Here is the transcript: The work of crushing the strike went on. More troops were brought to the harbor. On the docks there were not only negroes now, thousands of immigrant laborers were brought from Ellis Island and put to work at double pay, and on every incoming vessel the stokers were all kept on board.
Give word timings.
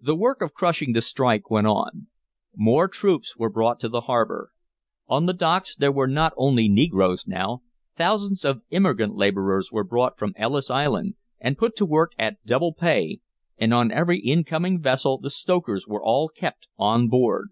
The 0.00 0.14
work 0.14 0.40
of 0.40 0.54
crushing 0.54 0.92
the 0.92 1.00
strike 1.02 1.50
went 1.50 1.66
on. 1.66 2.06
More 2.54 2.86
troops 2.86 3.36
were 3.36 3.50
brought 3.50 3.80
to 3.80 3.88
the 3.88 4.02
harbor. 4.02 4.52
On 5.08 5.26
the 5.26 5.32
docks 5.32 5.74
there 5.74 5.90
were 5.90 6.06
not 6.06 6.32
only 6.36 6.68
negroes 6.68 7.26
now, 7.26 7.62
thousands 7.96 8.44
of 8.44 8.62
immigrant 8.70 9.16
laborers 9.16 9.72
were 9.72 9.82
brought 9.82 10.16
from 10.16 10.32
Ellis 10.36 10.70
Island 10.70 11.16
and 11.40 11.58
put 11.58 11.74
to 11.74 11.84
work 11.84 12.12
at 12.20 12.46
double 12.46 12.72
pay, 12.72 13.18
and 13.58 13.74
on 13.74 13.90
every 13.90 14.20
incoming 14.20 14.80
vessel 14.80 15.18
the 15.18 15.30
stokers 15.30 15.88
were 15.88 16.04
all 16.04 16.28
kept 16.28 16.68
on 16.78 17.08
board. 17.08 17.48